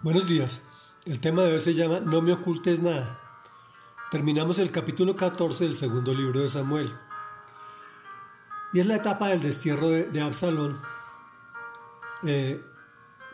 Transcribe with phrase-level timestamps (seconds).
[0.00, 0.62] Buenos días.
[1.06, 3.18] El tema de hoy se llama No me ocultes nada.
[4.12, 6.94] Terminamos el capítulo 14 del segundo libro de Samuel.
[8.72, 10.80] Y es la etapa del destierro de, Absalón
[12.22, 12.62] eh,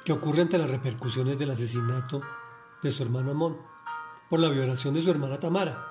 [0.06, 2.22] que ocurre ante las repercusiones del asesinato
[2.82, 3.58] de su hermano Amón
[4.30, 5.86] por la violación de su hermana Tamara.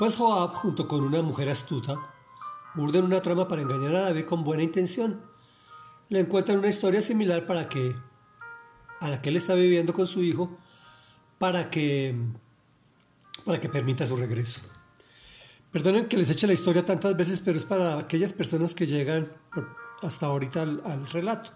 [0.00, 1.94] Pues Joab, junto con una mujer astuta,
[2.74, 5.20] urden una trama para engañar a David con buena intención.
[6.08, 7.94] Le encuentran una historia similar para que
[9.04, 10.56] a la que él está viviendo con su hijo
[11.38, 12.16] para que,
[13.44, 14.62] para que permita su regreso.
[15.70, 19.30] Perdonen que les eche la historia tantas veces, pero es para aquellas personas que llegan
[20.00, 21.50] hasta ahorita al, al relato.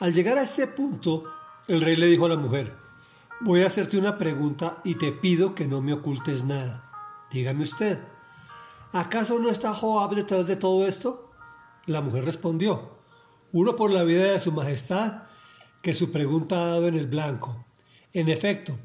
[0.00, 1.24] Al llegar a este punto,
[1.66, 2.76] el rey le dijo a la mujer,
[3.40, 6.90] voy a hacerte una pregunta y te pido que no me ocultes nada.
[7.30, 8.00] Dígame usted,
[8.92, 11.30] ¿acaso no está Joab detrás de todo esto?
[11.86, 12.98] La mujer respondió,
[13.50, 15.29] juro por la vida de su majestad
[15.82, 17.64] que su pregunta ha dado en el blanco.
[18.12, 18.78] En efecto,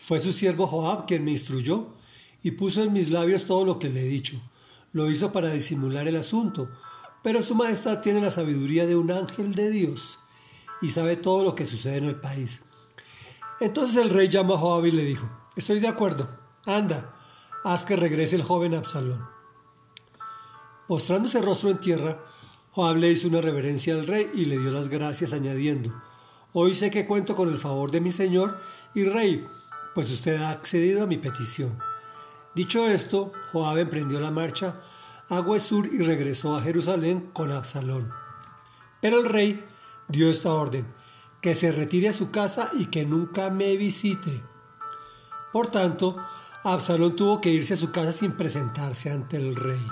[0.00, 1.94] fue su siervo Joab quien me instruyó
[2.42, 4.40] y puso en mis labios todo lo que le he dicho.
[4.92, 6.70] Lo hizo para disimular el asunto,
[7.22, 10.18] pero su majestad tiene la sabiduría de un ángel de Dios
[10.80, 12.62] y sabe todo lo que sucede en el país.
[13.60, 16.28] Entonces el rey llamó a Joab y le dijo, estoy de acuerdo,
[16.66, 17.14] anda,
[17.62, 19.24] haz que regrese el joven Absalón.
[20.88, 22.24] Postrándose rostro en tierra,
[22.72, 25.94] Joab le hizo una reverencia al rey y le dio las gracias añadiendo,
[26.54, 28.58] Hoy sé que cuento con el favor de mi señor
[28.94, 29.48] y rey,
[29.94, 31.78] pues usted ha accedido a mi petición.
[32.54, 34.82] Dicho esto, Joab emprendió la marcha
[35.30, 38.12] a Huesur y regresó a Jerusalén con Absalón.
[39.00, 39.64] Pero el rey
[40.08, 40.86] dio esta orden,
[41.40, 44.42] que se retire a su casa y que nunca me visite.
[45.54, 46.18] Por tanto,
[46.64, 49.86] Absalón tuvo que irse a su casa sin presentarse ante el rey.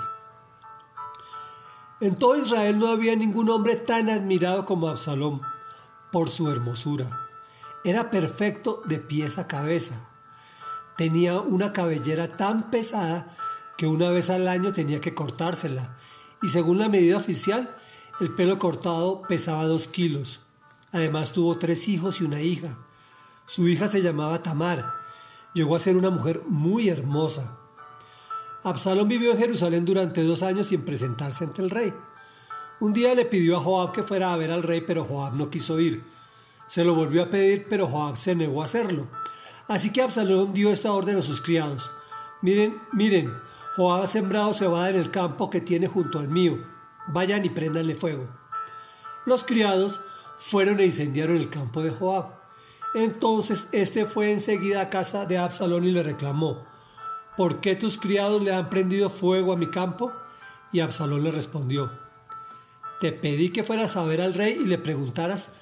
[2.01, 5.41] En todo Israel no había ningún hombre tan admirado como Absalón
[6.11, 7.27] por su hermosura.
[7.83, 10.09] Era perfecto de pies a cabeza.
[10.97, 13.35] Tenía una cabellera tan pesada
[13.77, 15.97] que una vez al año tenía que cortársela
[16.41, 17.75] y según la medida oficial
[18.19, 20.41] el pelo cortado pesaba dos kilos.
[20.91, 22.77] Además tuvo tres hijos y una hija.
[23.47, 24.93] Su hija se llamaba Tamar.
[25.53, 27.57] Llegó a ser una mujer muy hermosa.
[28.63, 31.93] Absalón vivió en Jerusalén durante dos años sin presentarse ante el rey.
[32.81, 35.51] Un día le pidió a Joab que fuera a ver al rey, pero Joab no
[35.51, 36.03] quiso ir.
[36.65, 39.07] Se lo volvió a pedir, pero Joab se negó a hacerlo.
[39.67, 41.91] Así que Absalón dio esta orden a sus criados.
[42.41, 43.31] Miren, miren,
[43.75, 46.57] Joab ha sembrado cebada en el campo que tiene junto al mío.
[47.05, 48.27] Vayan y préndanle fuego.
[49.27, 50.01] Los criados
[50.39, 52.33] fueron e incendiaron el campo de Joab.
[52.95, 56.65] Entonces éste fue enseguida a casa de Absalón y le reclamó,
[57.37, 60.11] ¿por qué tus criados le han prendido fuego a mi campo?
[60.71, 61.91] Y Absalón le respondió,
[63.01, 65.53] te pedí que fueras a ver al rey y le preguntaras,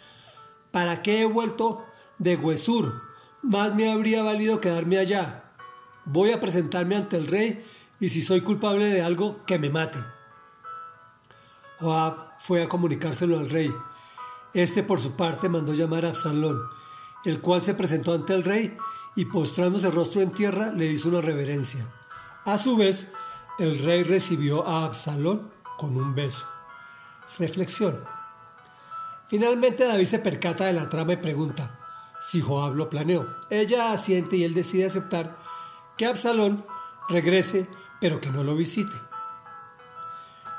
[0.72, 1.86] ¿para qué he vuelto
[2.18, 3.02] de Huesur?
[3.42, 5.54] Más me habría valido quedarme allá.
[6.04, 7.64] Voy a presentarme ante el rey
[8.02, 10.00] y si soy culpable de algo, que me mate.
[11.80, 13.74] Joab fue a comunicárselo al rey.
[14.54, 16.60] Este por su parte mandó llamar a Absalón,
[17.24, 18.76] el cual se presentó ante el rey
[19.16, 21.88] y postrándose rostro en tierra le hizo una reverencia.
[22.44, 23.14] A su vez,
[23.60, 26.46] el rey recibió a Absalón con un beso.
[27.40, 28.04] Reflexión.
[29.30, 31.80] Finalmente David se percata de la trama y pregunta
[32.20, 33.34] si Joab lo planeó.
[33.50, 35.38] Ella asiente y él decide aceptar
[35.98, 36.66] que Absalón
[37.08, 37.70] regrese,
[38.02, 38.96] pero que no lo visite.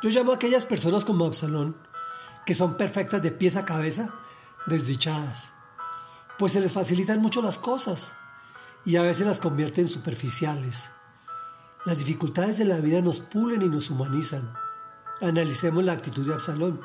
[0.02, 1.76] Yo llamo a aquellas personas como Absalón,
[2.46, 4.14] que son perfectas de pies a cabeza,
[4.64, 5.52] desdichadas,
[6.38, 8.14] pues se les facilitan mucho las cosas
[8.86, 10.90] y a veces las convierten superficiales.
[11.84, 14.50] Las dificultades de la vida nos pulen y nos humanizan
[15.20, 16.80] Analicemos la actitud de Absalón,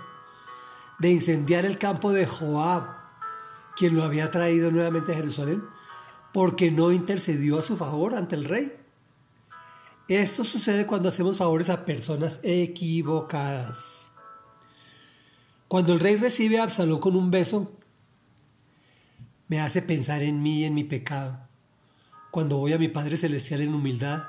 [1.00, 2.84] de incendiar el campo de Joab,
[3.76, 5.64] quien lo había traído nuevamente a Jerusalén,
[6.34, 8.72] porque no intercedió a su favor ante el rey.
[10.08, 14.12] Esto sucede cuando hacemos favores a personas equivocadas.
[15.68, 17.76] Cuando el rey recibe a Absalón con un beso,
[19.48, 21.40] me hace pensar en mí y en mi pecado.
[22.32, 24.28] Cuando voy a mi Padre Celestial en humildad,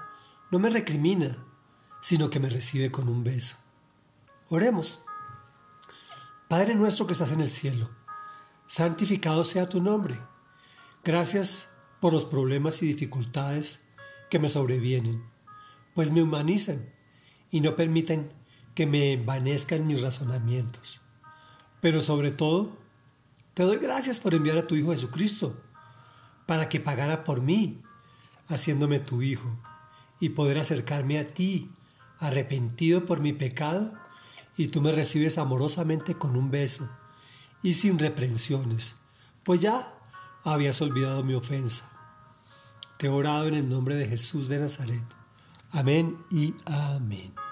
[0.50, 1.44] no me recrimina,
[2.00, 3.65] sino que me recibe con un beso.
[4.48, 5.00] Oremos.
[6.46, 7.90] Padre nuestro que estás en el cielo,
[8.69, 10.20] santificado sea tu nombre.
[11.02, 11.69] Gracias
[12.00, 13.82] por los problemas y dificultades
[14.31, 15.25] que me sobrevienen,
[15.96, 16.93] pues me humanizan
[17.50, 18.31] y no permiten
[18.76, 21.00] que me envanezcan mis razonamientos.
[21.81, 22.78] Pero sobre todo,
[23.54, 25.60] te doy gracias por enviar a tu Hijo Jesucristo
[26.46, 27.82] para que pagara por mí,
[28.46, 29.58] haciéndome tu Hijo,
[30.20, 31.69] y poder acercarme a ti,
[32.20, 34.06] arrepentido por mi pecado
[34.56, 36.88] y tú me recibes amorosamente con un beso
[37.62, 38.97] y sin reprensiones,
[39.43, 39.94] pues ya
[40.44, 41.91] habías olvidado mi ofensa.
[42.99, 45.03] Te he orado en el nombre de Jesús de Nazaret.
[45.70, 47.45] Amén y amén.